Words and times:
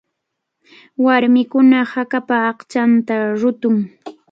Warmikuna 1.03 1.79
hakapa 1.93 2.35
aychanta 2.49 3.15
ruqun. 3.39 3.77